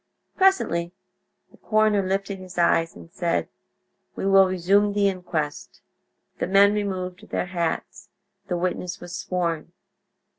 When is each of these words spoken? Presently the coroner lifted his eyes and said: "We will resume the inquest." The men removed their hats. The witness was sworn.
Presently 0.35 0.93
the 1.51 1.57
coroner 1.57 2.01
lifted 2.01 2.39
his 2.39 2.57
eyes 2.57 2.95
and 2.95 3.11
said: 3.11 3.47
"We 4.15 4.25
will 4.25 4.47
resume 4.47 4.93
the 4.93 5.07
inquest." 5.07 5.79
The 6.39 6.47
men 6.47 6.73
removed 6.73 7.29
their 7.29 7.45
hats. 7.45 8.09
The 8.47 8.57
witness 8.57 8.99
was 8.99 9.15
sworn. 9.15 9.73